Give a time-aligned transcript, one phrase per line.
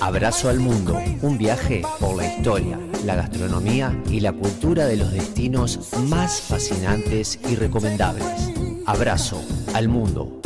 [0.00, 5.12] Abrazo al Mundo, un viaje por la historia, la gastronomía y la cultura de los
[5.12, 8.52] destinos más fascinantes y recomendables.
[8.86, 9.42] Abrazo
[9.74, 10.40] al Mundo.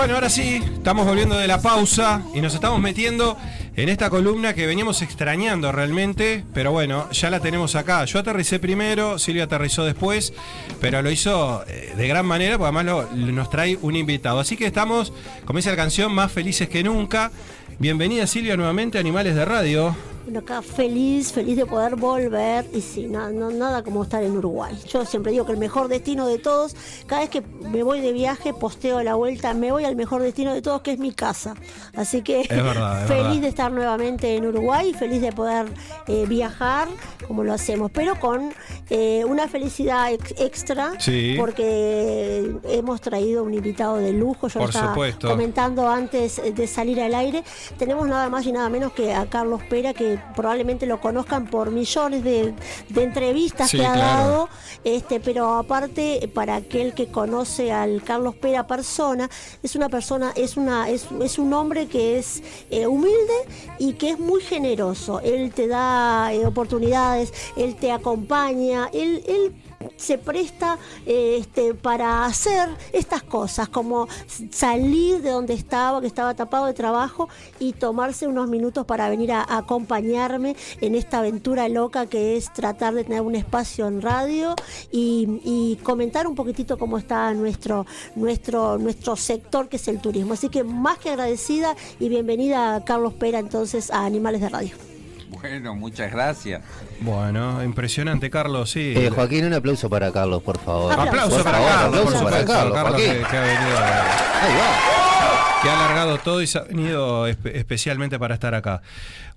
[0.00, 3.36] Bueno, ahora sí, estamos volviendo de la pausa y nos estamos metiendo
[3.76, 8.02] en esta columna que veníamos extrañando realmente, pero bueno, ya la tenemos acá.
[8.06, 10.32] Yo aterricé primero, Silvia aterrizó después,
[10.80, 14.40] pero lo hizo eh, de gran manera, porque además lo- nos trae un invitado.
[14.40, 15.12] Así que estamos,
[15.44, 17.30] como dice la canción, más felices que nunca.
[17.78, 19.94] Bienvenida Silvia nuevamente a Animales de Radio.
[20.24, 24.76] Bueno, acá feliz, feliz de poder volver y sí, no, nada como estar en Uruguay.
[24.88, 28.12] Yo siempre digo que el mejor destino de todos, cada vez que me voy de
[28.12, 31.54] viaje, posteo la vuelta, me voy al mejor destino de todos, que es mi casa.
[31.96, 33.40] Así que verdad, feliz verdad.
[33.40, 35.66] de estar nuevamente en Uruguay, feliz de poder
[36.06, 36.86] eh, viajar
[37.26, 38.52] como lo hacemos, pero con
[38.90, 41.34] eh, una felicidad ex- extra, Sí.
[41.38, 45.28] porque hemos traído un invitado de lujo, yo Por estaba supuesto.
[45.28, 47.42] comentando antes de salir al aire,
[47.78, 51.70] tenemos nada más y nada menos que a Carlos Pera, que probablemente lo conozcan por
[51.70, 52.54] millones de,
[52.88, 54.08] de entrevistas Sí, que ha claro.
[54.08, 54.48] dado,
[54.84, 59.28] este, pero aparte, para aquel que conoce al Carlos Pera persona,
[59.62, 63.34] es una persona, es una, es, es un hombre que es eh, humilde
[63.78, 65.20] y que es muy generoso.
[65.20, 69.54] Él te da eh, oportunidades, él te acompaña, él, él
[69.96, 74.08] se presta eh, este, para hacer estas cosas, como
[74.50, 79.32] salir de donde estaba, que estaba tapado de trabajo, y tomarse unos minutos para venir
[79.32, 84.02] a, a acompañarme en esta aventura loca que es tratar de tener un espacio en
[84.02, 84.54] radio
[84.90, 90.34] y, comentar un poquitito cómo está nuestro, nuestro, nuestro sector que es el turismo.
[90.34, 94.89] Así que más que agradecida y bienvenida Carlos Pera entonces a Animales de Radio.
[95.30, 96.62] Bueno, muchas gracias.
[97.00, 98.92] Bueno, impresionante, Carlos, sí.
[98.96, 100.92] Eh, Joaquín, un aplauso para Carlos, por favor.
[100.92, 105.62] Aplauso Por para favor, Carlos, aplauso por para Carlos, que, que ha venido, Ahí va.
[105.62, 108.82] que ha alargado todo y se ha venido espe- especialmente para estar acá.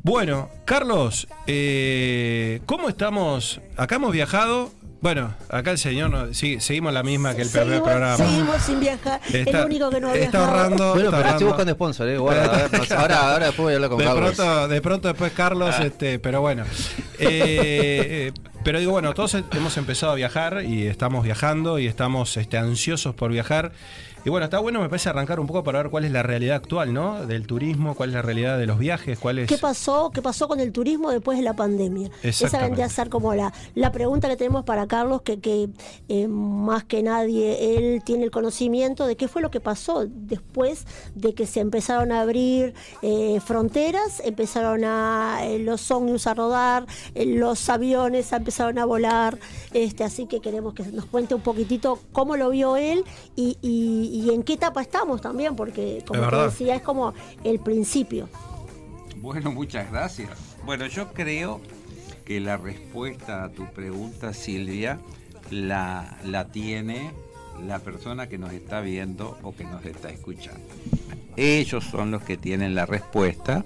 [0.01, 3.61] Bueno, Carlos, eh, ¿cómo estamos?
[3.77, 4.71] Acá hemos viajado.
[5.03, 8.15] Bueno, acá el señor, no- sí, seguimos la misma que el primer Seguimos, programa.
[8.15, 9.19] seguimos sin viajar.
[9.33, 10.45] Está- el único que no ha está viajado.
[10.45, 10.93] ahorrando.
[10.93, 12.17] Bueno, está pero estoy buscando sponsor, eh.
[12.17, 14.31] Guarda, a ver, ahora, ahora después voy a hablar con de Carlos.
[14.35, 16.63] pronto, de pronto después Carlos, este, pero bueno.
[17.19, 18.31] Eh, eh,
[18.63, 23.13] pero digo, bueno, todos hemos empezado a viajar y estamos viajando y estamos este, ansiosos
[23.13, 23.73] por viajar.
[24.25, 26.55] Y bueno, está bueno, me parece arrancar un poco para ver cuál es la realidad
[26.55, 27.25] actual, ¿no?
[27.25, 29.49] Del turismo, cuál es la realidad de los viajes, cuál es.
[29.49, 30.11] ¿Qué pasó?
[30.13, 32.09] ¿Qué pasó con el turismo después de la pandemia?
[32.21, 35.67] Esa vendría a ser como la, la pregunta que tenemos para Carlos, que, que
[36.07, 40.87] eh, más que nadie él tiene el conocimiento de qué fue lo que pasó después
[41.15, 46.85] de que se empezaron a abrir eh, fronteras, empezaron a eh, los ómnibus a rodar,
[47.15, 49.37] los aviones empezaron a volar,
[49.73, 53.03] este, así que queremos que nos cuente un poquitito cómo lo vio él
[53.35, 57.13] y, y- y en qué etapa estamos también, porque como te decía, es como
[57.43, 58.29] el principio.
[59.17, 60.29] Bueno, muchas gracias.
[60.65, 61.61] Bueno, yo creo
[62.25, 64.99] que la respuesta a tu pregunta, Silvia,
[65.51, 67.11] la, la tiene
[67.65, 70.61] la persona que nos está viendo o que nos está escuchando.
[71.35, 73.63] Ellos son los que tienen la respuesta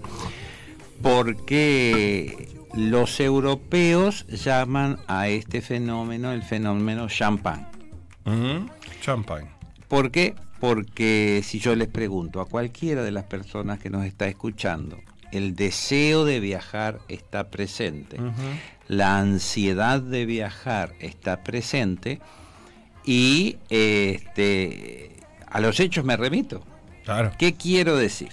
[1.01, 2.47] porque
[2.77, 7.67] los europeos llaman a este fenómeno el fenómeno champán.
[8.25, 8.69] Ujú,
[9.01, 9.49] Champagne.
[9.87, 10.35] ¿Por qué?
[10.59, 14.97] Porque si yo les pregunto a cualquiera de las personas que nos está escuchando,
[15.31, 18.31] el deseo de viajar está presente, Ujú.
[18.87, 22.19] la ansiedad de viajar está presente
[23.05, 25.15] y este,
[25.47, 26.63] a los hechos me remito.
[27.05, 27.31] Claro.
[27.39, 28.29] ¿Qué quiero decir?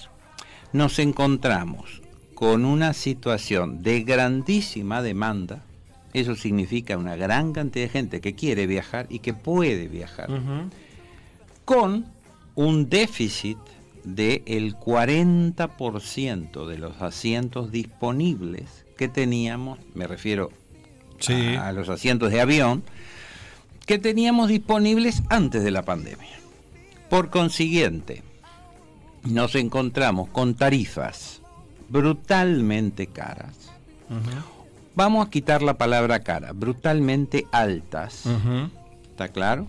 [0.72, 2.02] Nos encontramos
[2.34, 5.62] con una situación de grandísima demanda,
[6.12, 10.28] eso significa una gran cantidad de gente que quiere viajar y que puede viajar,
[11.64, 12.06] con
[12.54, 13.58] un déficit
[14.04, 20.50] del 40% de los asientos disponibles que teníamos, me refiero
[21.18, 21.54] Sí.
[21.56, 22.82] a, a los asientos de avión,
[23.86, 26.28] que teníamos disponibles antes de la pandemia.
[27.08, 28.22] Por consiguiente,
[29.22, 31.33] nos encontramos con tarifas
[31.88, 33.70] brutalmente caras.
[34.94, 38.24] Vamos a quitar la palabra cara, brutalmente altas.
[39.10, 39.66] ¿Está claro?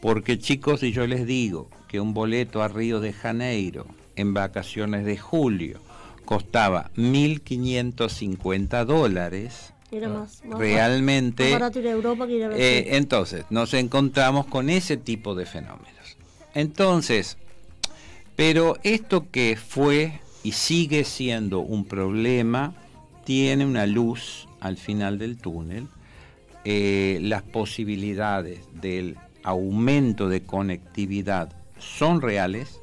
[0.00, 3.86] Porque chicos, si yo les digo que un boleto a Río de Janeiro
[4.16, 5.80] en vacaciones de julio
[6.24, 11.44] costaba 1.550 dólares, Era más, más realmente...
[11.44, 12.64] más barato ir a Europa que ir a Brasil.
[12.64, 16.16] Eh, entonces, nos encontramos con ese tipo de fenómenos.
[16.54, 17.36] Entonces,
[18.36, 22.74] pero esto que fue y sigue siendo un problema,
[23.24, 25.86] tiene una luz al final del túnel.
[26.64, 32.80] Eh, las posibilidades del aumento de conectividad son reales.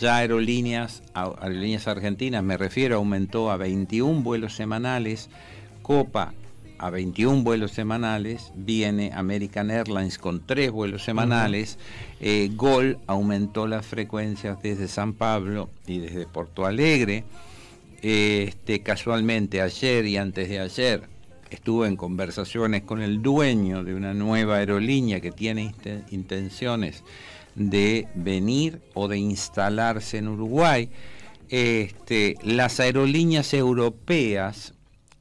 [0.00, 5.28] Ya aerolíneas, aerolíneas argentinas, me refiero, aumentó a 21 vuelos semanales.
[5.82, 6.32] Copa
[6.82, 11.78] a 21 vuelos semanales, viene American Airlines con 3 vuelos semanales,
[12.20, 17.24] eh, Gol aumentó las frecuencias desde San Pablo y desde Porto Alegre,
[18.04, 21.02] Eh, este, casualmente ayer y antes de ayer
[21.50, 27.04] estuve en conversaciones con el dueño de una nueva aerolínea que tiene inten- intenciones
[27.54, 30.88] de venir o de instalarse en Uruguay.
[31.48, 34.74] Este, las aerolíneas europeas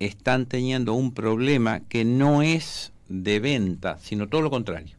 [0.05, 4.95] están teniendo un problema que no es de venta, sino todo lo contrario.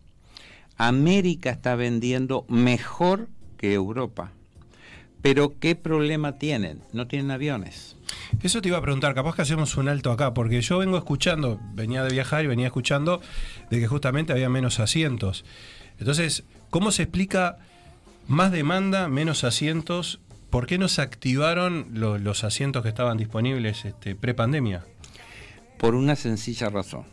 [0.77, 4.33] América está vendiendo mejor que Europa.
[5.21, 6.81] Pero ¿qué problema tienen?
[6.93, 7.97] No tienen aviones.
[8.43, 11.61] Eso te iba a preguntar, capaz que hacemos un alto acá, porque yo vengo escuchando,
[11.75, 13.21] venía de viajar y venía escuchando
[13.71, 15.45] de que justamente había menos asientos.
[16.01, 17.59] Entonces, ¿cómo se explica
[18.27, 20.19] más demanda, menos asientos?
[20.51, 24.85] ¿Por qué no se activaron lo- los asientos que estaban disponibles este, pre-pandemia?
[25.83, 27.07] Por una sencilla razón,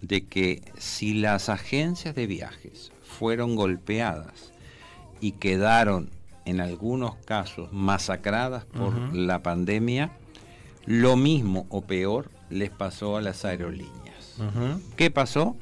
[0.00, 4.54] de que si las agencias de viajes fueron golpeadas
[5.20, 6.08] y quedaron
[6.46, 10.10] en algunos casos masacradas por la pandemia,
[10.86, 14.38] lo mismo o peor les pasó a las aerolíneas.
[14.96, 15.54] ¿Qué pasó?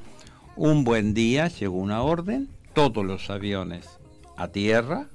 [0.55, 3.99] Un buen día llegó una orden, todos los aviones
[4.37, 5.09] a tierra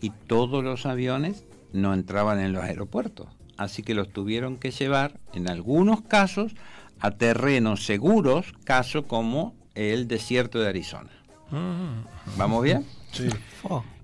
[0.00, 3.28] y todos los aviones no entraban en los aeropuertos.
[3.56, 6.52] Así que los tuvieron que llevar, en algunos casos,
[7.00, 11.10] a terrenos seguros, caso como el desierto de Arizona.
[11.50, 12.84] Mm, ¿Vamos bien?
[13.12, 13.28] sí.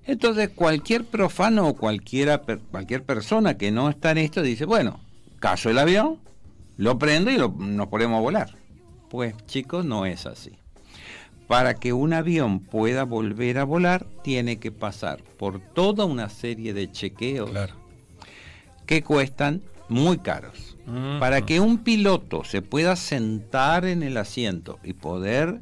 [0.05, 4.99] Entonces cualquier profano o cualquiera, per- cualquier persona que no está en esto dice, bueno,
[5.39, 6.19] caso el avión,
[6.77, 8.55] lo prendo y lo- nos ponemos a volar.
[9.09, 10.51] Pues chicos, no es así.
[11.47, 16.73] Para que un avión pueda volver a volar, tiene que pasar por toda una serie
[16.73, 17.75] de chequeos Claro.
[18.85, 20.77] Que cuestan muy caros.
[20.85, 21.19] Mm.
[21.19, 25.61] Para que un piloto se pueda sentar en el asiento y poder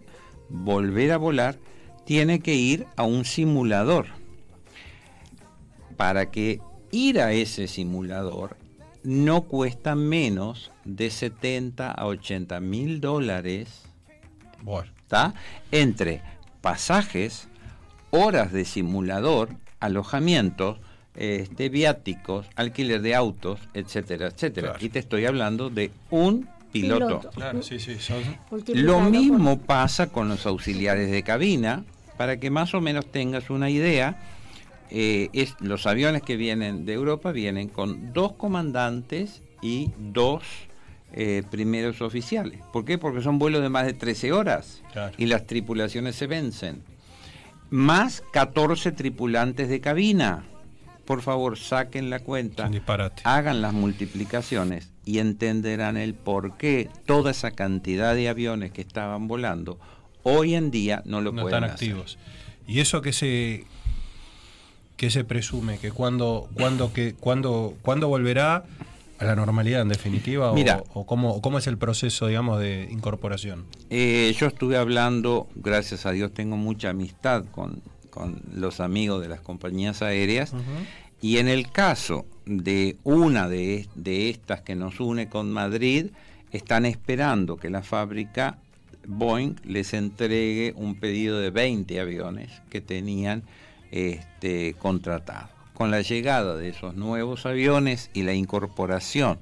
[0.50, 1.58] volver a volar,
[2.06, 4.08] tiene que ir a un simulador.
[5.98, 6.60] Para que
[6.92, 8.58] ir a ese simulador
[9.04, 13.84] no cuesta menos de 70 a 80 mil dólares
[14.62, 14.92] Bueno.
[15.08, 15.34] ¿tá?
[15.72, 16.22] entre
[16.62, 17.48] pasajes,
[18.12, 19.50] horas de simulador,
[19.80, 20.80] alojamientos,
[21.15, 24.70] este, viáticos, alquiler de autos, etcétera, etcétera.
[24.72, 24.86] Claro.
[24.86, 27.06] Y te estoy hablando de un piloto.
[27.20, 27.30] Piloto.
[27.32, 27.96] Claro, sí, sí.
[28.00, 28.24] son-
[28.74, 31.84] Lo por- mismo pasa con los auxiliares de cabina,
[32.18, 34.18] para que más o menos tengas una idea.
[34.94, 40.44] eh, es, los aviones que vienen de Europa vienen con dos comandantes y dos
[41.13, 42.60] eh, primeros oficiales.
[42.74, 42.98] ¿Por qué?
[42.98, 45.13] Porque son vuelos de más de 13 horas Claro.
[45.18, 46.84] y las tripulaciones se vencen.
[47.70, 50.44] Más 14 tripulantes de cabina.
[51.12, 52.72] Por favor, saquen la cuenta
[53.25, 59.27] hagan las multiplicaciones y entenderán el por qué toda esa cantidad de aviones que estaban
[59.27, 59.77] volando
[60.24, 61.89] hoy en día no lo no pueden están hacer.
[61.89, 62.18] activos.
[62.65, 63.65] ¿Y eso que se
[64.96, 68.63] que se presume que cuando cuando que cuando cuándo volverá
[69.20, 70.82] a la normalidad en definitiva o- Mira.
[70.94, 73.65] o, cómo cómo es el proceso digamos de incorporación?
[73.89, 79.30] Eh, yo estuve hablando, gracias a Dios tengo mucha amistad con, con los amigos de
[79.30, 80.53] las compañías aéreas
[81.22, 86.08] y en el caso de una de, de estas que nos une con Madrid,
[86.51, 88.58] están esperando que la fábrica
[89.08, 93.44] Boeing les entregue un pedido de 20 aviones que tenían
[93.91, 95.50] este, contratados.
[95.74, 99.39] con la llegada de esos nuevos aviones y la incorporación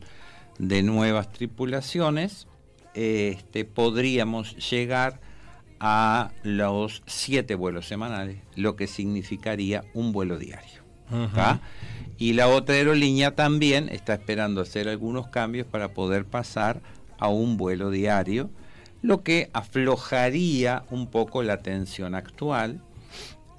[0.57, 2.47] de nuevas tripulaciones,
[2.93, 5.19] este, podríamos llegar
[5.79, 10.81] a los siete vuelos semanales, lo que significaría un vuelo diario.
[12.17, 16.81] Y la otra aerolínea también está esperando hacer algunos cambios para poder pasar
[17.17, 18.49] a un vuelo diario,
[19.01, 22.81] lo que aflojaría un poco la tensión actual.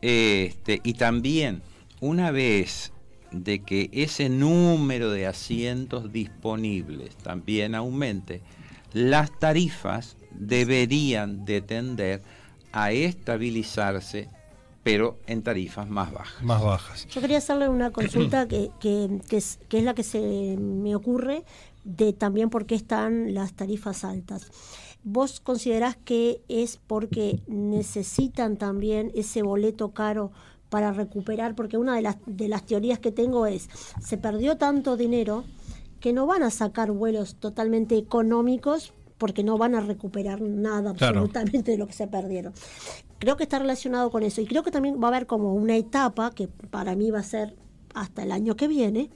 [0.03, 1.63] Este, y también,
[2.01, 2.93] una vez
[3.33, 8.43] de que ese número de asientos disponibles también aumente,
[8.93, 12.23] las tarifas deberían de tender
[12.73, 14.29] a estabilizarse,
[14.83, 16.43] pero en tarifas más bajas.
[16.43, 17.07] Más bajas.
[17.09, 20.95] Yo quería hacerle una consulta que, que, que es, que es la que se me
[20.95, 21.45] ocurre
[21.85, 24.51] de también por qué están las tarifas altas.
[25.03, 30.31] ¿Vos considerás que es porque necesitan también ese boleto caro
[30.69, 31.55] para recuperar?
[31.55, 33.69] Porque una de las, de las teorías que tengo es,
[34.01, 35.45] se perdió tanto dinero
[36.01, 41.21] que no van a sacar vuelos totalmente económicos porque no van a recuperar nada Claro.
[41.21, 42.53] absolutamente de lo que se perdieron.
[43.21, 45.77] Creo que está relacionado con eso y creo que también va a haber como una
[45.77, 47.55] etapa que para mí va a ser
[47.95, 49.11] hasta el año que viene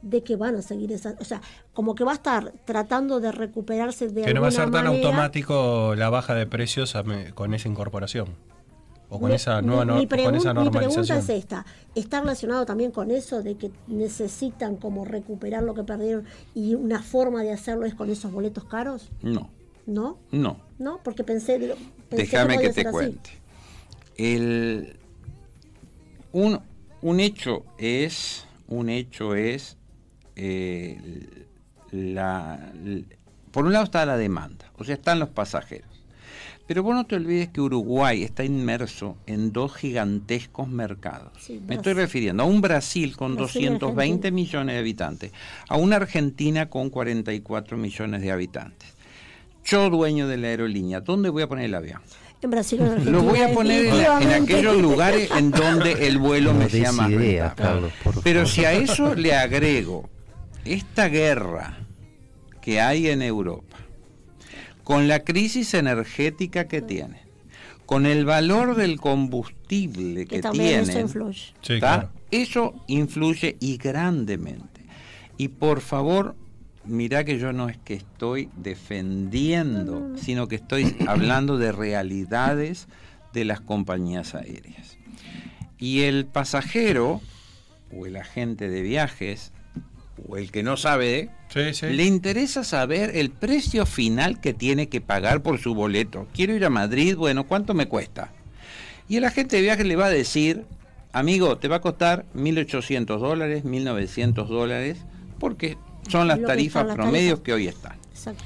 [0.00, 1.40] de que van a seguir esa, o sea,
[1.72, 4.72] como que va a estar tratando de recuperarse de Que no va a alguna ser
[4.72, 5.08] tan manera.
[5.08, 8.28] automático la baja de precios me- con esa incorporación.
[9.10, 11.64] O con Mi- esa mi- nueva mi, no- con pregun- esa mi pregunta es esta,
[11.94, 16.24] ¿está relacionado también con eso de que necesitan como recuperar lo que perdieron
[16.54, 19.08] y una forma de hacerlo es con esos boletos caros?
[19.22, 19.48] No,
[19.86, 20.18] ¿No?
[20.30, 20.58] no.
[20.78, 21.00] ¿No?
[21.02, 21.76] Porque pensé, pensé
[22.10, 22.90] Déjame que te así.
[22.90, 23.30] cuente.
[24.16, 24.96] El,
[26.32, 26.60] un,
[27.00, 29.76] un hecho es, un hecho es,
[30.36, 31.46] eh,
[31.90, 32.72] la,
[33.50, 35.88] por un lado está la demanda, o sea, están los pasajeros.
[36.68, 41.32] Pero vos no te olvides que Uruguay está inmerso en dos gigantescos mercados.
[41.40, 44.34] Sí, Me estoy refiriendo a un Brasil con Brasil y 220 Argentina.
[44.34, 45.32] millones de habitantes,
[45.66, 48.90] a una Argentina con 44 millones de habitantes.
[49.64, 52.02] Yo, dueño de la aerolínea, ¿dónde voy a poner el avión?
[52.42, 53.18] En Brasil o en Argentina.
[53.18, 57.10] Lo voy a poner en, aquellos lugares en donde el vuelo No me sea más
[58.04, 60.10] por Pero si a eso le agrego
[60.66, 61.78] esta guerra
[62.60, 63.78] que hay en Europa,
[64.88, 67.20] con la crisis energética que tienen,
[67.84, 71.52] con el valor del combustible que, que también eso tienen, influye.
[71.60, 71.78] Sí, ¿tá?
[71.78, 72.10] claro.
[72.30, 74.86] Eso influye y grandemente.
[75.36, 76.36] Y por favor,
[76.86, 82.88] mirá que yo no es que estoy defendiendo, sino que estoy hablando de realidades
[83.34, 84.96] de las compañías aéreas.
[85.76, 87.20] Y el pasajero
[87.94, 89.52] o el agente de viajes
[90.26, 91.86] o el que no sabe, Sí, sí.
[91.86, 96.26] le interesa saber el precio final que tiene que pagar por su boleto.
[96.34, 98.32] Quiero ir a Madrid, bueno, ¿cuánto me cuesta?
[99.08, 100.66] Y el agente de viajes le va a decir,
[101.12, 104.98] amigo, te va a costar 1.800 dólares, 1.900 dólares,
[105.38, 105.78] porque
[106.08, 107.44] son las tarifas las promedios tarifas.
[107.44, 107.96] que hoy están.
[108.10, 108.44] Exacto.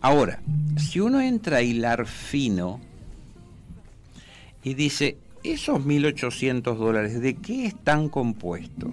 [0.00, 0.40] Ahora,
[0.76, 2.80] si uno entra a hilar fino
[4.62, 8.92] y dice, esos 1.800 dólares, ¿de qué están compuestos?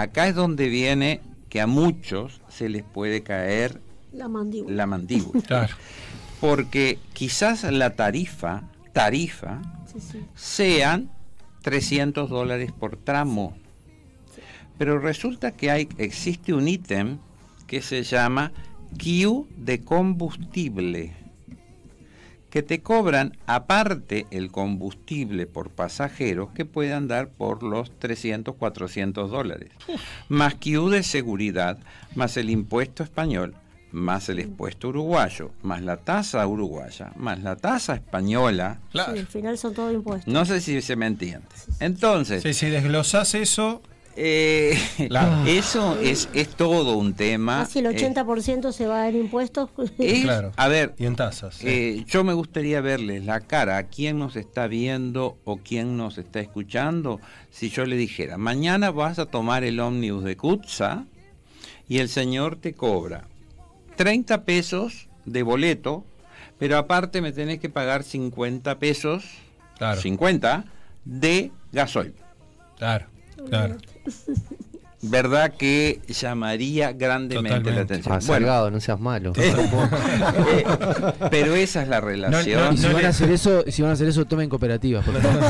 [0.00, 3.80] Acá es donde viene que a muchos se les puede caer
[4.12, 4.74] La mandíbula.
[4.76, 5.40] la mandíbula.
[5.42, 5.74] Claro.
[6.40, 8.62] Porque quizás la tarifa,
[8.92, 9.60] tarifa,
[9.92, 10.24] Sí, sí.
[10.34, 11.10] sean
[11.62, 13.56] 300 dólares por tramo.
[14.78, 17.18] Pero resulta que hay, existe un ítem
[17.66, 18.52] que se llama
[19.02, 21.12] Q de combustible,
[22.50, 29.30] que te cobran aparte el combustible por pasajeros que puede andar por los 300, 400
[29.30, 29.70] dólares,
[30.28, 31.78] más Q de seguridad,
[32.14, 33.54] más el impuesto español,
[33.92, 39.12] más el impuesto uruguayo, más la tasa uruguaya, más la tasa española, Claro.
[39.12, 40.32] Sí, al final son todos impuestos.
[40.32, 41.46] no sé si se me entiende.
[41.80, 43.82] Entonces, Sí, si desglosás eso,
[44.20, 45.46] eh, Claro.
[45.48, 47.60] eso es, es todo un tema.
[47.60, 49.70] Casi el eh, 80% se va en impuestos.
[49.98, 50.52] es- Claro.
[50.56, 51.54] A ver, y en tasas.
[51.54, 51.66] sí.
[51.68, 56.18] eh, yo me gustaría verles la cara a quién nos está viendo o quién nos
[56.18, 57.20] está escuchando.
[57.50, 61.04] Si yo le dijera, mañana vas a tomar el ómnibus de Kutza
[61.88, 63.24] y el señor te cobra
[63.96, 66.04] 30 pesos de boleto,
[66.58, 69.24] pero aparte me tenés que pagar 50 pesos,
[69.78, 70.00] Claro.
[70.00, 70.64] 50
[71.04, 72.12] de gasoil.
[72.78, 73.06] Claro,
[73.48, 73.76] claro.
[75.00, 77.72] Verdad que llamaría grandemente Totalmente.
[77.72, 78.14] la atención.
[78.14, 79.32] Ah, Bueno, Salgado, no seas malo.
[79.36, 80.64] eh,
[81.30, 82.60] pero esa es la relación.
[82.64, 85.04] No, si no van le- a hacer eso, si van a hacer eso, tomen cooperativas,
[85.04, 85.40] por favor.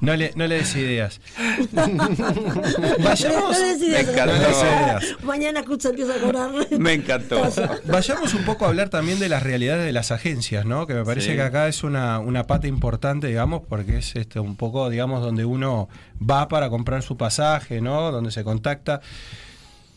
[0.00, 1.20] No le, no le des ideas.
[1.72, 4.26] Vayamos, No le des ideas, Me encantó.
[4.26, 5.04] No le des ideas.
[5.24, 6.50] Mañana Cucho empieza a cobrar.
[6.78, 7.42] Me encantó.
[7.86, 10.86] Vayamos un poco a hablar también de las realidades de las agencias, ¿no?
[10.86, 11.36] Que me parece Sí.
[11.36, 15.44] que acá es una, una pata importante, digamos, porque es este un poco, digamos, donde
[15.44, 15.88] uno
[16.18, 18.10] va para comprar su pasaje, ¿no?
[18.12, 19.00] Donde se contacta.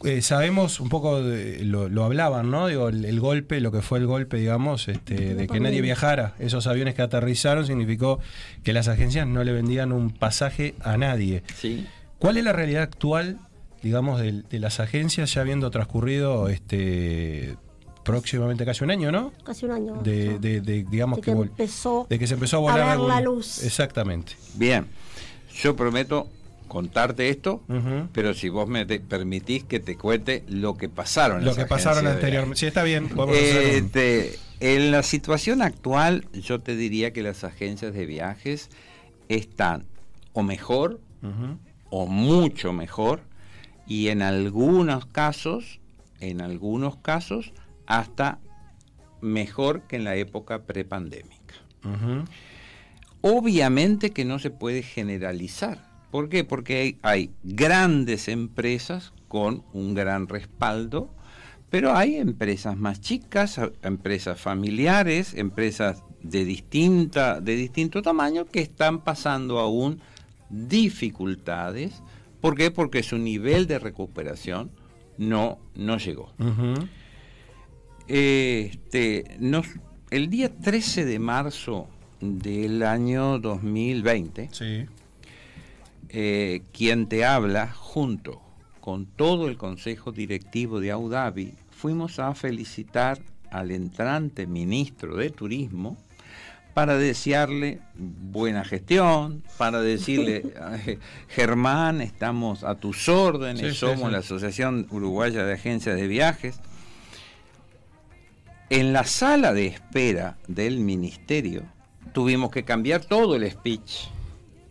[0.04, 2.68] Eh, sabemos un poco, de- lo, lo hablaban, ¿no?
[2.68, 6.34] Digo, el, el golpe, lo que fue el golpe, digamos, este, de que nadie viajara.
[6.40, 8.20] Esos aviones que aterrizaron significó
[8.64, 11.44] que las agencias no le vendían un pasaje a nadie.
[11.56, 11.86] Sí.
[12.20, 13.40] ¿Cuál es la realidad actual,
[13.84, 17.56] digamos, de, de las agencias ya habiendo transcurrido este
[18.04, 19.32] próximamente casi un año, ¿no?
[19.44, 20.02] Casi un año.
[20.04, 22.80] De, de- de, digamos De que, que empezó de que se empezó a a volar
[22.80, 23.64] ver algún- la luz.
[23.64, 24.34] Exactamente.
[24.56, 24.88] Bien.
[25.54, 26.28] Yo prometo
[26.72, 27.62] contarte esto,
[28.14, 31.44] pero si vos me te- permitís que te cuente lo que pasaron.
[31.44, 32.60] Lo que pasaron anteriormente.
[32.62, 33.10] Sí, está bien.
[33.34, 38.70] hacer un- Este, en la situación actual, yo te diría que las agencias de viajes
[39.28, 39.84] están
[40.32, 41.02] o mejor
[41.90, 43.20] o mucho mejor
[43.86, 45.82] y en algunos casos,
[46.22, 47.52] en algunos casos,
[47.86, 48.40] hasta
[49.20, 51.56] mejor que en la época prepandémica.
[51.84, 52.24] Ujú.
[53.20, 55.91] Obviamente que no se puede generalizar.
[56.12, 56.44] ¿Por qué?
[56.44, 61.10] Porque hay, hay grandes empresas con un gran respaldo,
[61.70, 69.00] pero hay empresas más chicas, empresas familiares, empresas de, distinta, de distinto tamaño que están
[69.04, 70.02] pasando aún
[70.50, 72.04] dificultades.
[72.42, 72.72] ¿Por qué?
[72.72, 74.70] Porque su nivel de recuperación
[75.18, 76.34] no, no llegó.
[78.08, 79.68] Este, nos-
[80.10, 81.88] el día 13 de marzo
[82.20, 84.86] del año 2020, Sí.
[86.14, 88.42] Eh, quien te habla, junto
[88.80, 95.30] con todo el consejo directivo de Abu Dhabi, fuimos a felicitar al entrante ministro de
[95.30, 95.98] Turismo
[96.74, 104.08] para desearle buena gestión, para decirle, "Ay, Germán, estamos a tus órdenes, Sí, sí, somos
[104.08, 104.12] sí.
[104.12, 106.60] la Asociación Uruguaya de Agencias de Viajes.
[108.70, 111.64] En la sala de espera del ministerio
[112.14, 114.08] tuvimos que cambiar todo el speech.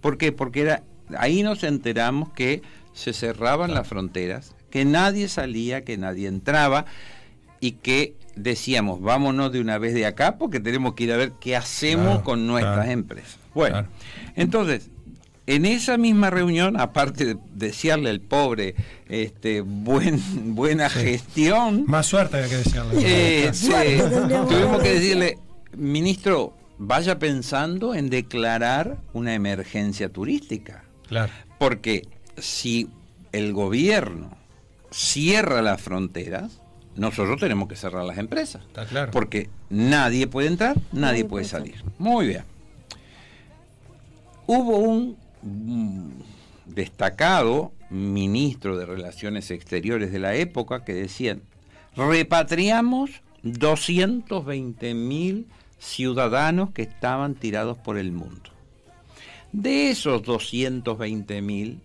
[0.01, 0.33] ¿Por qué?
[0.33, 0.83] Porque era,
[1.19, 2.63] ahí nos enteramos que
[2.93, 6.87] se cerraban las fronteras, que nadie salía, que nadie entraba
[7.61, 11.33] y que decíamos, vámonos de una vez de acá porque tenemos que ir a ver
[11.41, 12.91] qué hacemos Claro, con nuestras claro.
[12.91, 13.39] empresas.
[13.55, 13.89] Bueno, Claro.
[14.37, 14.89] entonces,
[15.47, 18.77] en esa misma reunión, aparte de desearle al pobre
[19.09, 20.21] este, buen,
[20.55, 22.87] buena gestión, Más suerte hay que decirle.
[23.03, 23.51] eh,
[24.11, 25.39] tendríamos tuvimos que decirle,
[25.77, 30.80] ministro, vaya pensando en declarar una emergencia turística.
[31.11, 31.33] Claro.
[31.59, 32.07] Porque
[32.39, 32.89] si
[33.33, 34.31] el gobierno
[34.93, 36.61] cierra las fronteras,
[36.95, 38.63] nosotros tenemos que cerrar las empresas.
[38.65, 39.11] Está claro.
[39.11, 41.85] Porque nadie puede entrar, nadie, Nadie puede salir.
[41.99, 42.45] Muy bien.
[44.47, 45.17] Hubo un
[46.65, 51.43] destacado ministro de Relaciones Exteriores de la época que decían,
[51.97, 55.49] repatriamos 220 mil
[55.81, 58.51] ciudadanos que estaban tirados por el mundo.
[59.53, 61.81] De esos 220 mil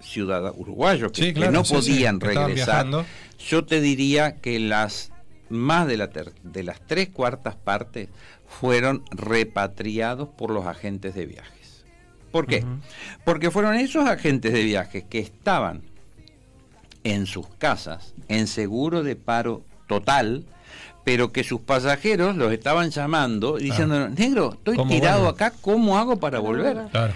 [0.00, 2.86] ciudadanos uruguayos que, Sí, que claro, no sí, podían regresar,
[3.48, 5.10] yo te diría que las
[5.48, 8.08] más de, la ter- de las tres cuartas partes
[8.46, 11.84] fueron repatriados por los agentes de viajes.
[12.30, 12.64] ¿Por qué?
[13.24, 15.82] Porque fueron esos agentes de viajes que estaban
[17.04, 20.44] en sus casas en seguro de paro total,
[21.08, 25.34] pero que sus pasajeros los estaban llamando diciendo, negro, estoy ¿Cómo tirado vuelvo?
[25.34, 26.76] acá, ¿cómo hago para volver?
[26.90, 27.14] Claro.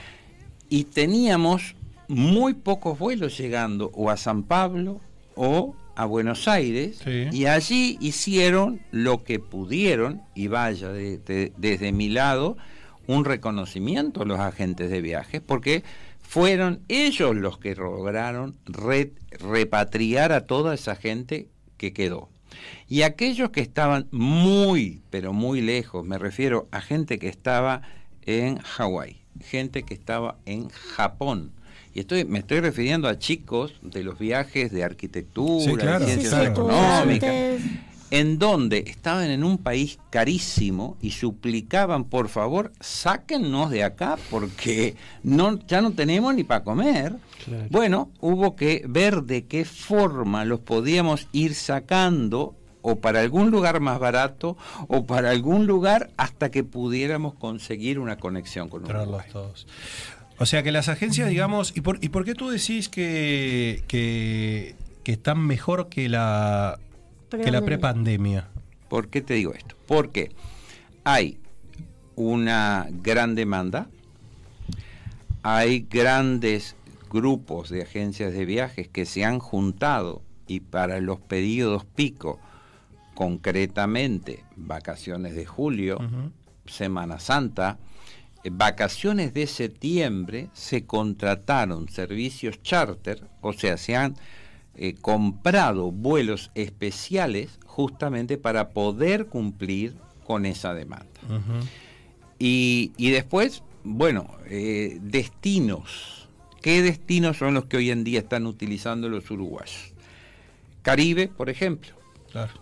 [0.71, 1.75] y teníamos
[2.09, 4.99] muy pocos vuelos llegando o a San Pablo
[5.35, 7.29] o a Buenos Aires Sí.
[7.33, 12.57] y allí hicieron lo que pudieron y vaya de- de- desde mi lado
[13.07, 15.85] un reconocimiento a los agentes de viajes porque
[16.23, 22.31] fueron ellos los que lograron re- repatriar a toda esa gente que quedó.
[22.89, 27.83] Y aquellos que estaban muy, pero muy lejos, me refiero a gente que estaba
[28.25, 31.53] en Hawái, gente que estaba en Japón.
[31.95, 36.07] Y estoy, me estoy refiriendo a chicos de los viajes de arquitectura, Sí, claro, de
[36.07, 37.61] Sí, sí, ciencias económicas.
[38.13, 44.97] En donde estaban en un país carísimo y suplicaban, por favor, sáquennos de acá porque
[45.23, 47.15] no, ya no tenemos ni para comer.
[47.43, 47.67] Claro.
[47.71, 53.81] Bueno, hubo que ver de qué forma los podíamos ir sacando o para algún lugar
[53.81, 58.85] más barato o para algún lugar hasta que pudiéramos conseguir una conexión con.
[58.85, 59.67] Traerlos todos.
[60.37, 64.75] O sea que las agencias, digamos, ¿y por, y por qué tú decís que, que,
[65.03, 66.79] que están mejor que la,
[67.39, 68.49] que la Prepandemia.
[68.89, 69.77] ¿Por qué te digo esto?
[69.87, 70.31] Porque
[71.05, 71.39] hay
[72.15, 73.89] una gran demanda,
[75.43, 76.77] hay grandes
[77.11, 82.39] grupos de agencias de viajes que se han juntado y para los periodos pico,
[83.15, 85.99] concretamente vacaciones de julio,
[86.67, 87.79] Semana Santa,
[88.45, 94.17] eh, vacaciones de septiembre, se contrataron servicios charter, o sea, se han
[94.85, 99.95] eh, comprado vuelos especiales justamente para poder cumplir
[100.27, 101.07] con esa demanda.
[102.37, 106.27] y, y, después, bueno, eh, destinos.
[106.63, 109.93] ¿Qué destinos son los que hoy en día están utilizando los uruguayos?
[110.83, 111.93] Caribe, por ejemplo.
[112.33, 112.55] Claro.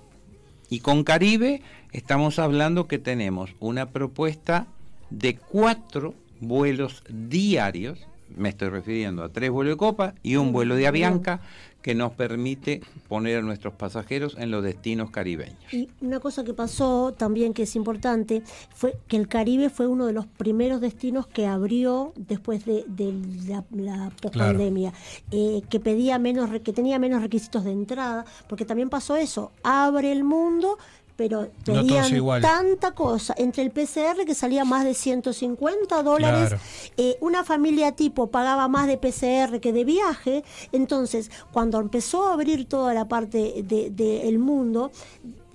[0.68, 4.66] Y con Caribe estamos hablando que tenemos una propuesta
[5.08, 7.98] de cuatro vuelos diarios,
[8.36, 11.40] me estoy refiriendo a tres vuelos de copa y un vuelo de Avianca,
[11.82, 15.58] que nos permite poner a nuestros pasajeros en los destinos caribeños.
[15.72, 18.42] Y una cosa que pasó también que es importante
[18.74, 22.84] fue que el Caribe fue uno de los primeros destinos que abrió después de,
[23.46, 24.92] la, la pandemia,
[25.30, 30.12] eh, que pedía menos, que tenía menos requisitos de entrada, porque también pasó eso, abre
[30.12, 30.78] el mundo
[31.20, 33.34] pero pedían tanta cosa.
[33.36, 36.54] Entre el PCR que salía más de 150 dólares,
[36.96, 40.44] eh, una familia tipo pagaba más de PCR que de viaje.
[40.72, 44.92] Entonces, cuando empezó a abrir toda la parte del de, mundo,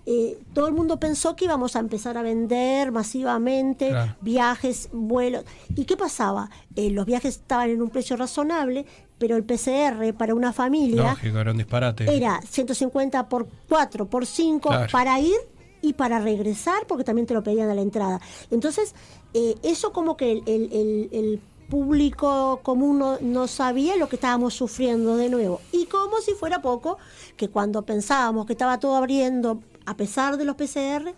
[0.06, 5.46] eh, todo el mundo pensó que íbamos a empezar a vender masivamente viajes, vuelos.
[5.76, 6.52] ¿Y qué pasaba?
[6.76, 8.86] Eh, los viajes estaban en un precio razonable,
[9.18, 12.16] pero el PCR para una familia era un disparate.
[12.16, 17.44] Era 150 por 4, por 5 para ir y para regresar, porque también te lo
[17.44, 18.20] pedían a la entrada.
[18.52, 18.96] Entonces,
[19.34, 25.62] eh, eso como que el, público común no, sabía lo que estábamos sufriendo de nuevo.
[25.72, 27.00] Y como si fuera poco,
[27.38, 31.16] que cuando pensábamos que estaba todo abriendo, a pesar de los PCR,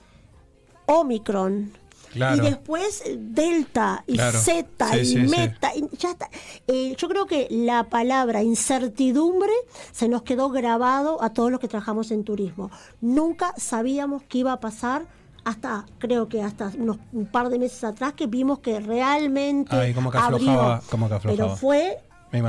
[0.85, 1.73] Omicron
[2.17, 5.71] y después eh, Delta y Z y Meta.
[5.97, 6.29] ya está.
[6.67, 9.51] Eh, yo creo que la palabra incertidumbre
[9.91, 12.71] se nos quedó grabado a todos los que trabajamos en turismo.
[13.01, 15.05] Nunca sabíamos qué iba a pasar
[15.45, 19.73] hasta creo que hasta unos un par de meses atrás que vimos que realmente
[20.13, 20.81] abrió,
[21.23, 21.99] pero fue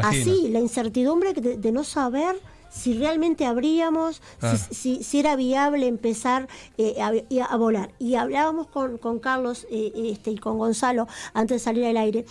[0.03, 2.35] así la incertidumbre de no saber
[2.71, 4.23] si realmente abríamos,
[4.71, 7.93] si, si, era viable empezar eh, a, volar.
[7.99, 12.25] Y hablábamos con, con Carlos eh, este, y con Gonzalo antes de salir al aire,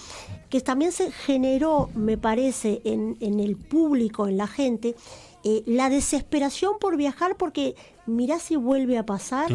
[0.49, 4.95] que también se generó, me parece, en, en el público, en la gente,
[5.43, 9.49] eh, la desesperación por viajar porque mirá si vuelve a pasar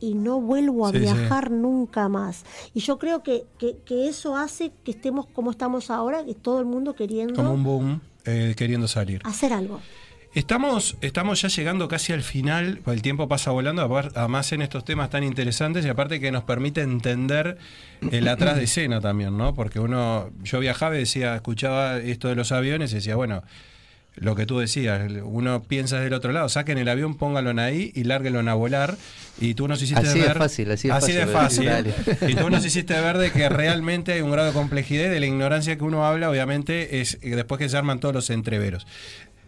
[0.00, 2.44] y no vuelvo a viajar nunca más.
[2.72, 6.60] Y yo creo que, que, que, eso hace que estemos como estamos ahora, que todo
[6.60, 7.34] el mundo queriendo...
[7.34, 9.20] Como un boom, queriendo salir.
[9.24, 9.80] Hacer algo.
[10.34, 13.82] Estamos, estamos ya llegando casi al final, el tiempo pasa volando,
[14.14, 17.56] además en estos temas tan interesantes y aparte que nos permite entender
[18.10, 19.54] el atrás de escena también, ¿no?
[19.54, 23.44] Porque uno, yo viajaba y decía, escuchaba esto de los aviones y decía, bueno,
[24.16, 28.04] lo que tú decías, uno piensa del otro lado, saquen el avión, pónganlo ahí y
[28.04, 28.96] lárguenlo a volar.
[29.40, 30.34] Y tú nos hiciste así ver.
[30.34, 31.68] De fácil, así, así de fácil.
[32.28, 35.18] Y tú nos hiciste ver de que realmente hay un grado de complejidad y de
[35.18, 38.86] la ignorancia que uno habla, obviamente, es después que se arman todos los entreveros.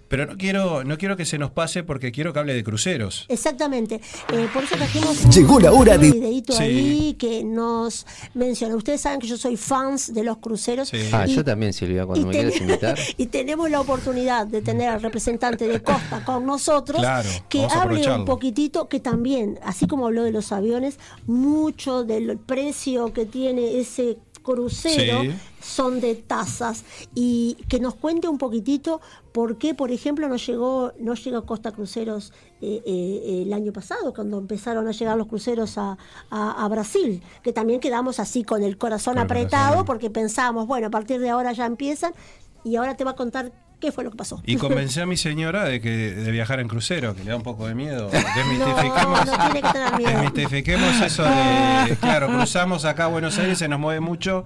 [0.09, 3.27] Pero no quiero, no quiero que se nos pase porque quiero que hable de cruceros.
[3.29, 4.01] Exactamente.
[4.33, 6.07] Eh, por eso trajimos Llegó la hora de...
[6.07, 8.77] un videito ahí que nos menciona.
[8.77, 10.93] Ustedes saben que yo soy fans de los cruceros.
[11.13, 12.99] Ah, yo también, Silvia, cuando me quieras invitar.
[13.17, 17.03] y tenemos la oportunidad de tener al representante de Costa con nosotros
[17.49, 23.13] que hable un poquitito, que también, así como habló de los aviones, mucho del precio
[23.13, 25.23] que tiene ese crucero
[25.61, 29.01] son de tasas y que nos cuente un poquitito
[29.33, 32.33] por qué, por ejemplo, no llegó, no llegó Costa Cruceros
[32.63, 35.99] eh, eh, el año pasado, cuando empezaron a llegar los cruceros a,
[36.71, 41.31] Brasil, que también quedamos así con el corazón apretado porque pensábamos, bueno, a partir de
[41.31, 42.13] ahora ya empiezan
[42.63, 44.43] y ahora te va a contar qué fue lo que pasó.
[44.45, 47.43] Y convencí a mi señora de que de viajar en crucero, que le da un
[47.43, 48.11] poco de miedo.
[48.11, 50.11] Desmitifiquemos, no, no tiene que tener miedo.
[50.11, 54.45] desmitifiquemos eso de, claro, cruzamos acá a Buenos Aires, se nos mueve mucho,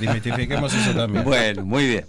[0.00, 1.24] desmitifiquemos eso también.
[1.24, 2.06] Bueno, muy bien.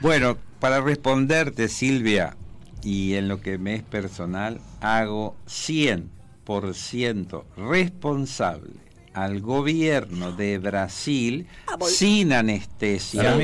[0.00, 2.36] Bueno, para responderte, Silvia,
[2.82, 8.85] y en lo que me es personal, hago 100% responsable
[9.16, 11.46] al gobierno de Brasil
[11.88, 13.34] sin anestesia.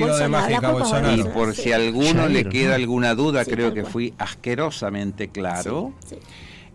[1.16, 5.94] y por si a alguno le queda alguna duda, creo que fui asquerosamente claro,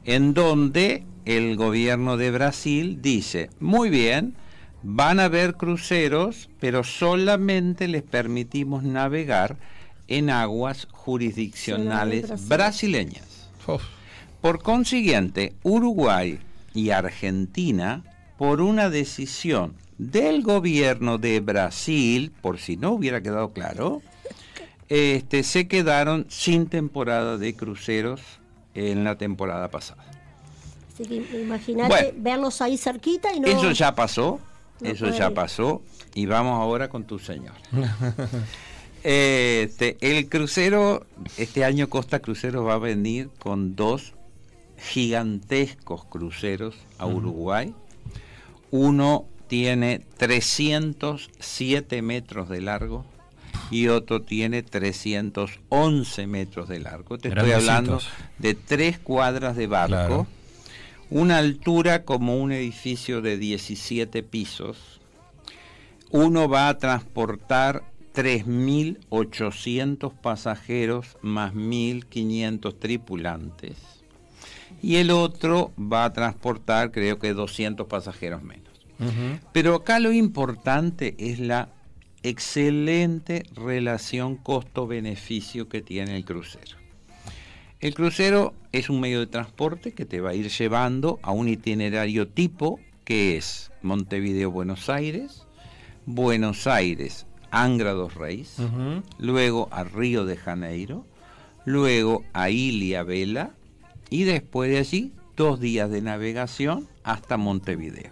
[0.03, 4.33] en donde el gobierno de Brasil dice, muy bien,
[4.81, 9.57] van a haber cruceros, pero solamente les permitimos navegar
[10.07, 13.51] en aguas jurisdiccionales brasileñas.
[14.41, 16.39] Por consiguiente, Uruguay
[16.73, 18.03] y Argentina
[18.37, 24.01] por una decisión del gobierno de Brasil, por si no hubiera quedado claro,
[24.89, 28.21] este, se quedaron sin temporada de cruceros
[28.73, 30.05] en la temporada pasada.
[30.93, 32.09] Así que imagínate Bueno.
[32.17, 33.47] verlos ahí cerquita y no.
[33.47, 34.39] Eso ya pasó,
[34.81, 35.33] No eso puede ya ir.
[35.33, 35.81] pasó,
[36.13, 37.53] y vamos ahora con tu señor.
[39.03, 41.05] Este, el crucero,
[41.37, 44.13] este año Costa Crucero va a venir con dos
[44.77, 47.73] gigantescos cruceros a Uruguay.
[48.71, 53.05] Uno tiene 307 metros de largo
[53.71, 57.17] y otro tiene 311 metros de largo.
[57.17, 57.99] Te estoy hablando
[58.39, 60.27] de tres cuadras de barco, Claro.
[61.09, 64.77] una altura como un edificio de 17 pisos.
[66.11, 73.75] Uno va a transportar 3.800 pasajeros más 1.500 tripulantes.
[74.81, 78.67] Y el otro va a transportar creo que 200 pasajeros menos.
[79.53, 81.69] Pero acá lo importante es la
[82.23, 86.77] excelente relación costo-beneficio que tiene el crucero.
[87.79, 91.47] El crucero es un medio de transporte que te va a ir llevando a un
[91.47, 95.45] itinerario tipo que es Montevideo-Buenos Aires,
[96.05, 98.57] Buenos Aires, Angra dos Reis,
[99.19, 101.05] luego a Río de Janeiro,
[101.65, 103.51] luego a Ilia Vela
[104.09, 108.11] y después de allí dos días de navegación hasta Montevideo.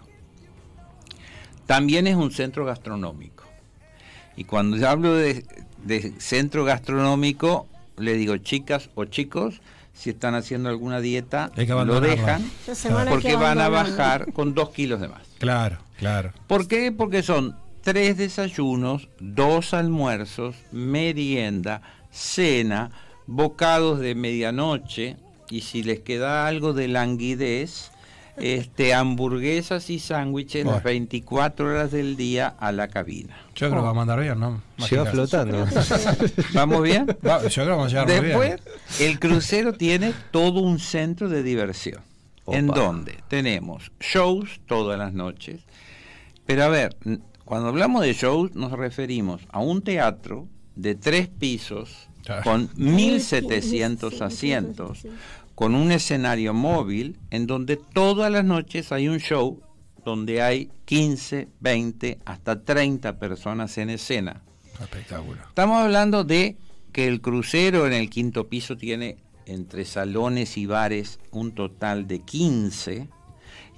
[1.66, 3.44] También es un centro gastronómico.
[4.36, 5.44] Y cuando yo hablo de,
[5.84, 9.60] de centro gastronómico, le digo chicas o chicos,
[9.96, 12.44] si están haciendo alguna dieta, lo dejan
[13.08, 15.22] porque que van a bajar con dos kilos de más.
[15.38, 16.32] Claro, claro.
[16.46, 16.92] ¿Por qué?
[16.92, 21.80] Porque son tres desayunos, dos almuerzos, merienda,
[22.10, 22.90] cena,
[23.26, 25.16] bocados de medianoche
[25.50, 27.90] y si les queda algo de languidez,
[28.36, 30.84] este, hamburguesas y sándwiches las Bueno.
[30.84, 33.34] 24 horas del día a la cabina.
[33.54, 34.60] Yo creo que va a mandar bien, ¿no?
[34.76, 35.10] Lleva Mágica.
[35.10, 35.66] flotando.
[36.52, 37.06] ¿Vamos bien?
[37.26, 38.60] Va, yo creo que vamos a llegar muy Después,
[38.98, 39.10] bien.
[39.10, 42.00] el crucero tiene todo un centro de diversión.
[42.48, 45.62] En donde tenemos shows todas las noches.
[46.44, 46.94] Pero a ver,
[47.44, 52.08] cuando hablamos de shows nos referimos a un teatro de tres pisos.
[52.42, 55.06] Con 1.700 asientos,
[55.54, 59.60] con un escenario móvil en donde todas las noches hay un show
[60.04, 64.42] donde hay 15, 20, hasta 30 personas en escena.
[64.80, 65.40] Espectáculo.
[65.48, 66.56] Estamos hablando de
[66.92, 72.20] que el crucero en el quinto piso tiene entre salones y bares un total de
[72.20, 73.08] 15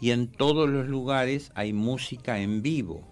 [0.00, 3.02] y en todos los lugares hay música en vivo.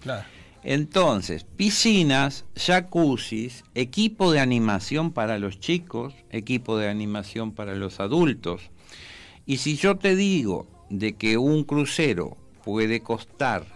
[0.00, 0.26] Claro.
[0.64, 8.70] Entonces, piscinas, jacuzzis, equipo de animación para los chicos, equipo de animación para los adultos.
[9.44, 13.66] Y si yo te digo de que un crucero puede costar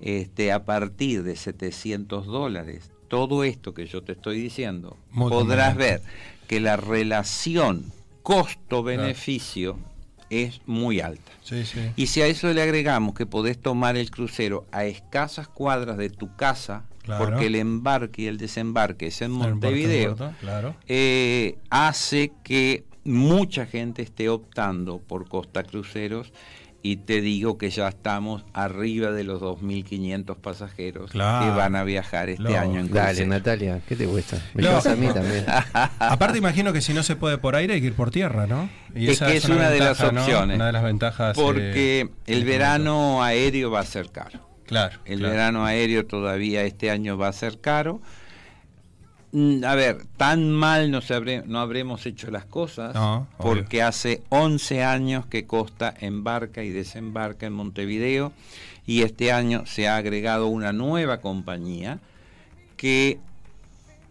[0.00, 5.76] este, a partir de 700 dólares, todo esto que yo te estoy diciendo, Muy podrás
[5.76, 6.00] ver
[6.48, 9.76] que la relación costo-beneficio
[10.42, 11.30] es muy alta.
[11.42, 11.78] Sí, sí.
[11.96, 16.10] Y si a eso le agregamos que podés tomar el crucero a escasas cuadras de
[16.10, 17.24] tu casa, Claro.
[17.26, 20.74] porque el embarque y el desembarque es en Montevideo, Claro.
[20.88, 26.32] eh, hace que mucha gente esté optando por Costa Cruceros
[26.86, 31.46] y te digo que ya estamos arriba de los 2.500 pasajeros Claro.
[31.50, 33.24] que van a viajar este año en Dale.
[33.24, 34.36] Natalia, ¿qué te cuesta?
[34.52, 35.46] Me llevas a mí también.
[35.98, 38.68] Aparte imagino que si no se puede por aire hay que ir por tierra, ¿no?
[38.94, 40.20] Y Es que es una de las ¿no?
[40.20, 40.56] opciones.
[40.56, 41.38] Una de las ventajas.
[41.38, 42.50] eh, Porque el del momento.
[42.52, 44.46] verano aéreo va a ser caro.
[44.66, 44.98] Claro.
[45.06, 45.32] El claro.
[45.32, 48.02] verano aéreo todavía este año va a ser caro.
[49.34, 53.54] Mm, A ver, tan mal no, se habré- no habremos hecho las cosas No, obvio.
[53.54, 58.32] porque hace 11 años que Costa embarca y desembarca en Montevideo
[58.86, 61.98] y este año se ha agregado una nueva compañía
[62.76, 63.18] que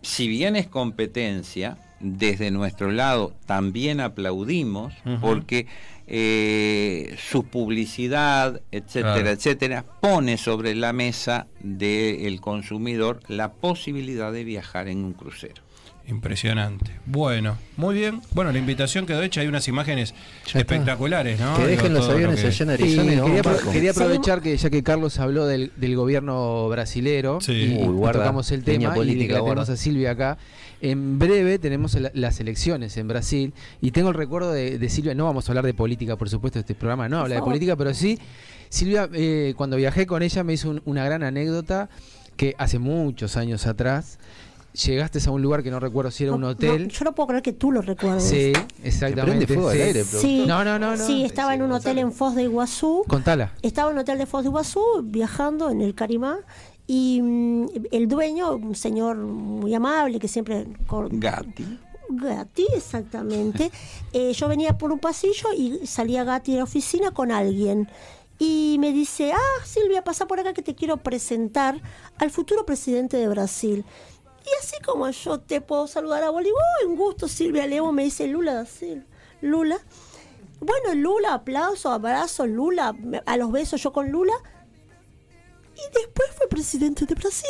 [0.01, 5.65] si bien es competencia, desde nuestro lado también aplaudimos porque
[6.05, 9.29] eh, su publicidad, etcétera, Claro.
[9.29, 15.63] etcétera, pone sobre la mesa del consumidor la posibilidad de viajar en un crucero.
[16.05, 16.91] Impresionante.
[17.05, 18.19] Bueno, muy bien.
[18.33, 19.39] Bueno, la invitación quedó hecha.
[19.39, 20.59] Hay unas imágenes Ya está.
[20.59, 21.55] espectaculares, ¿no?
[21.55, 24.69] Que Digo, dejen los lo aviones que- allá en Arizona y quería, aprovechar que ya
[24.69, 27.53] que Carlos habló del, del gobierno brasilero Sí.
[27.53, 30.37] y, Uy, y guarda, tocamos el tema y política, que la tenemos a Silvia acá.
[30.83, 35.15] En breve tenemos la- las elecciones en Brasil y tengo el recuerdo de, de Silvia,
[35.15, 37.93] no vamos a hablar de política, por supuesto, este programa no habla de política, pero
[37.93, 38.19] sí,
[38.67, 41.87] Silvia, eh, cuando viajé con ella me hizo un- una gran anécdota
[42.35, 44.19] que hace muchos años atrás
[44.73, 46.87] llegaste a un lugar que no recuerdo si era un hotel.
[46.87, 48.23] no, yo no puedo creer que tú lo recuerdes.
[48.23, 49.47] Sí, Te exactamente.
[49.47, 49.81] fuego al sí.
[49.83, 50.43] aire, Sí.
[50.47, 51.05] No, no, no, no.
[51.07, 53.05] Sí, estaba en un hotel en Foz de Iguazú.
[53.07, 53.53] Contala.
[53.61, 56.39] Estaba en un hotel de Foz de Iguazú viajando en el Carimá
[56.87, 60.65] y mm, el dueño, un señor muy amable que siempre...
[61.11, 61.79] Gatti.
[62.09, 63.71] Gatti, exactamente.
[64.15, 67.89] Eh, yo venía por un pasillo y salía Gatti de la oficina con alguien.
[68.37, 71.81] Y me dice, ah, Silvia, pasa por acá que te quiero presentar
[72.19, 73.83] al futuro presidente de Brasil.
[74.45, 78.03] Y así como yo te puedo saludar a Bolívar, "Uy, un gusto, Silvia Levo, me
[78.03, 79.05] dice Lula da Silva.
[79.41, 79.79] Lula.
[80.59, 84.33] Bueno, Lula, aplauso, abrazo, Lula, a los besos yo con Lula.
[85.75, 87.49] Y después fue presidente de Brasil.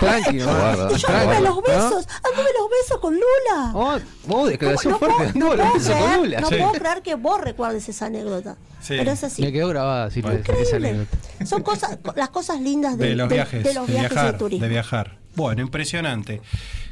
[0.00, 0.44] Tranqui, ¿no?
[0.46, 0.92] Guarda.
[0.92, 1.40] Y yo anduve bueno.
[1.40, 3.72] los besos, anduve los besos con Lula.
[3.74, 3.98] Oh,
[4.28, 5.32] oh, declaración No fuerte.
[5.32, 6.40] puedo- No, no puedo creer- Lula.
[6.40, 6.54] no Sí.
[6.56, 8.56] puedo creer que vos recuerdes esa anécdota.
[8.80, 8.94] Sí.
[8.98, 9.42] Pero es así.
[9.42, 10.88] Me quedó grabada, Silvia, esa Increíble.
[10.90, 11.46] anécdota.
[11.46, 14.32] Son cosas, las cosas lindas de, de los de- viajes, de los de viajes viajar,
[14.32, 14.62] de turismo.
[14.64, 15.18] de viajar.
[15.34, 16.40] Bueno, impresionante.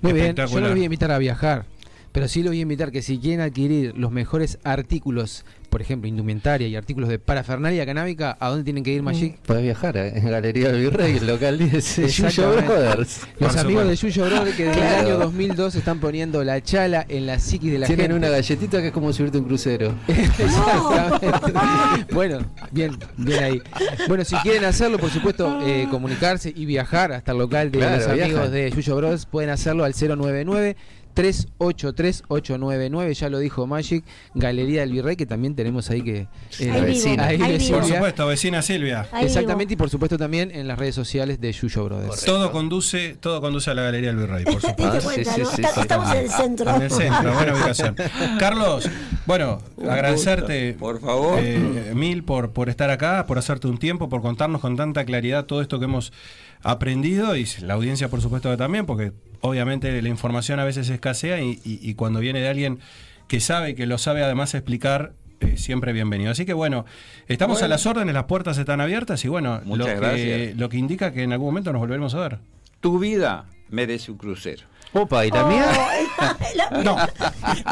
[0.00, 1.66] Muy bien, yo no los voy a invitar a viajar,
[2.12, 6.06] pero sí los voy a invitar que si quieren adquirir los mejores artículos, por ejemplo,
[6.08, 9.34] indumentaria y artículos de parafernalia canábica, ¿a dónde tienen que ir, Magic?
[9.44, 12.52] Puedes viajar eh, en Galería del Virrey, el local 10 de Yuyo.
[12.52, 13.20] Brothers.
[13.40, 13.96] Los Por amigos de.
[13.96, 15.00] Yuyo Brother que desde Claro.
[15.00, 18.16] el año 2002 están poniendo la chala en la psiquis de la Tienen gente.
[18.18, 19.92] una galletita que es como subirte un crucero.
[20.06, 22.14] Exactamente.
[22.14, 22.38] bueno,
[22.70, 23.62] bien, bien ahí.
[24.06, 27.96] Bueno, si quieren hacerlo, por supuesto, eh, comunicarse y viajar hasta el local de Claro,
[27.96, 28.52] los amigos viajan.
[28.52, 30.76] de Yuyo Bros, pueden hacerlo al 099
[31.14, 36.26] 383-899, ya lo dijo Magic, Galería del Virrey, que también tenemos ahí que...
[36.60, 37.26] eh, Ahí vecina.
[37.26, 37.78] ahí vivo.
[37.78, 39.06] Por supuesto, vecina Silvia.
[39.12, 42.24] Ahí Exactamente, y por supuesto también en las redes sociales de Yuyo Brothers.
[42.24, 44.92] Todo conduce, todo conduce a la Galería del Virrey, por ¿Te supuesto.
[44.92, 45.46] diste Ah, sí, cuenta, sí, no?
[45.50, 45.80] sí, Está- sí.
[45.80, 46.74] Estamos en el centro.
[46.76, 47.96] En el centro, buena ubicación.
[48.38, 48.90] Carlos,
[49.26, 51.38] bueno, agradecerte Por favor.
[51.42, 55.44] eh, mil por, por estar acá, por hacerte un tiempo, por contarnos con tanta claridad
[55.46, 56.12] todo esto que hemos
[56.62, 59.12] aprendido y la audiencia por supuesto que también, porque
[59.48, 62.78] obviamente la información a veces escasea y, y- y cuando viene de alguien
[63.28, 66.30] que sabe y que lo sabe además explicar, eh, siempre bienvenido.
[66.30, 66.86] Así que bueno,
[67.28, 71.12] estamos a las órdenes, las puertas están abiertas y bueno, lo que, lo que indica
[71.12, 72.38] que en algún momento nos volveremos a ver.
[72.80, 74.62] Tu vida merece un crucero.
[74.94, 75.66] Opa, ¿y la mía?
[76.82, 76.96] No,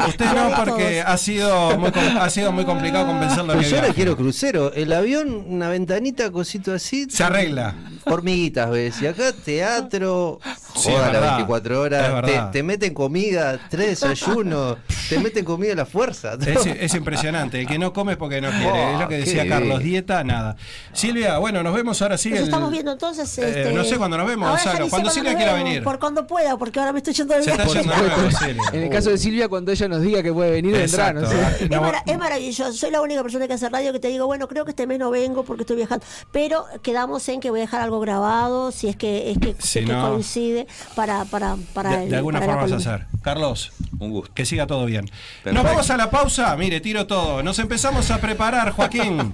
[0.07, 3.93] usted no, porque ha sido muy, ha sido muy complicado convencerlo de Pues yo ahora
[3.93, 4.73] quiero crucero.
[4.73, 7.07] El avión, una ventanita, cosito así.
[7.09, 7.75] Se arregla.
[8.05, 9.01] Hormiguitas, ves.
[9.01, 10.39] Y acá teatro,
[10.75, 11.27] Sí, joda las verdad.
[11.37, 12.13] 24 Es horas.
[12.13, 12.51] verdad.
[12.51, 14.77] Te, te meten comida, tres desayunos,
[15.09, 16.33] te meten comida a la fuerza.
[16.45, 17.59] Es, es impresionante.
[17.61, 18.93] El que no come es porque no quiere.
[18.93, 19.79] es lo que Oh, decía qué Carlos.
[19.79, 19.91] bien.
[19.93, 20.55] Dieta, nada.
[20.91, 22.29] Silvia, bueno, nos vemos ahora sí.
[22.31, 23.37] Nos el- estamos viendo entonces.
[23.37, 24.89] Eh, este, no sé cuándo nos vemos, Gonzalo.
[24.89, 25.83] Cuando Silvia quiera venir.
[25.83, 27.79] Por cuando pueda, porque ahora me estoy yendo de Se está viaje.
[27.79, 28.63] yendo de nuevo, Silvia.
[28.73, 31.35] En el caso de Silvia, cuando ella nos diga que puede venir, vendrá, no sé.
[31.61, 32.73] Es, No, mara- es maravilloso.
[32.73, 34.99] Soy la única persona que hace radio que te digo, bueno, creo que este mes
[34.99, 36.05] no vengo porque estoy viajando.
[36.31, 39.79] Pero quedamos en que voy a dejar algo grabado, si es que, es que, Si
[39.79, 42.93] es que no- coincide para, para, para, De, el- de alguna para forma vas a
[42.93, 43.05] hacer.
[43.21, 44.33] Carlos, Un gusto.
[44.33, 45.05] que siga todo bien.
[45.05, 45.53] Perfecto.
[45.53, 46.55] Nos vamos a la pausa.
[46.57, 47.41] Mire, tiro todo.
[47.43, 49.33] Nos empezamos a preparar, Joaquín.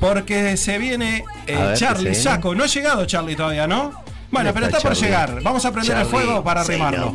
[0.00, 2.22] Porque se viene eh, A ver, ¿qué Charlie se viene?
[2.22, 2.54] Saco.
[2.54, 3.92] No ha llegado Charlie todavía, ¿no?
[4.30, 5.42] Bueno, ¿Dónde pero está por llegar.
[5.42, 7.14] Vamos a prender el fuego para arrimarlo.